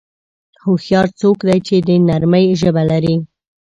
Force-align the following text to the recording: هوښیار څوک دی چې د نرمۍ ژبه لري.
هوښیار 0.63 1.07
څوک 1.19 1.37
دی 1.47 1.57
چې 1.67 1.75
د 1.87 1.89
نرمۍ 2.07 2.45
ژبه 2.61 2.83
لري. 2.91 3.15